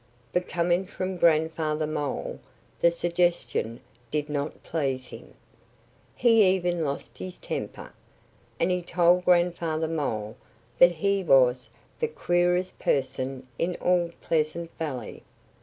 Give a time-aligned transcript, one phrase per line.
[0.33, 2.39] But coming from Grandfather Mole
[2.79, 5.35] the suggestion did not please him.
[6.15, 7.93] He even lost his temper.
[8.59, 10.37] And he told Grandfather Mole
[10.79, 11.69] that he was
[11.99, 15.21] the queerest person in all Pleasant Valley.